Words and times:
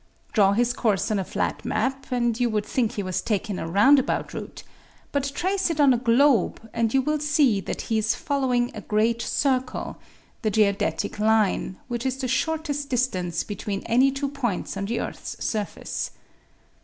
Draw 0.31 0.53
his 0.53 0.73
course 0.73 1.11
on 1.11 1.19
a 1.19 1.23
flat 1.23 1.63
map 1.63 2.11
and 2.11 2.39
you 2.39 2.49
would 2.49 2.65
think 2.65 2.93
he 2.93 3.03
was 3.03 3.21
taking 3.21 3.59
a 3.59 3.67
roundabout 3.67 4.33
route, 4.33 4.63
but 5.11 5.31
trace 5.35 5.69
it 5.69 5.79
on 5.79 5.93
a 5.93 5.97
globe 5.97 6.67
and 6.73 6.91
you 6.91 7.03
will 7.03 7.19
see 7.19 7.61
that 7.61 7.81
he 7.81 7.99
is 7.99 8.15
following 8.15 8.71
a 8.73 8.81
great 8.81 9.21
circle, 9.21 9.99
the 10.41 10.49
geodetic 10.49 11.19
line, 11.19 11.77
which 11.87 12.07
is 12.07 12.17
the 12.17 12.27
shortest 12.27 12.89
distance 12.89 13.43
between 13.43 13.83
any 13.85 14.09
two 14.11 14.29
points 14.29 14.75
on 14.75 14.85
the 14.85 14.99
earth's 14.99 15.35
surface. 15.45 16.09